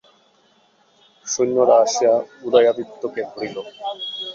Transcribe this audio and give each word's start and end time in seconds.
সৈন্যরা 1.25 1.75
আসিয়া 1.83 2.13
উদয়াদিত্যকে 2.43 3.21
ধরিল। 3.31 3.57